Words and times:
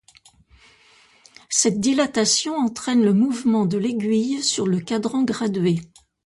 Cette 1.49 1.79
dilatation 1.79 2.55
entraîne 2.55 3.03
le 3.05 3.13
mouvement 3.13 3.67
de 3.67 3.77
l'aiguille 3.77 4.41
sur 4.41 4.65
le 4.65 4.79
cadran 4.79 5.21
gradué. 5.23 5.75